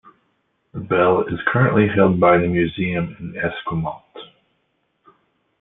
The 0.73 0.79
bell 0.79 1.25
is 1.27 1.39
currently 1.45 1.87
held 1.87 2.19
by 2.19 2.39
the 2.39 2.47
museum 2.47 3.15
in 3.19 3.35
Esquimalt. 3.39 4.01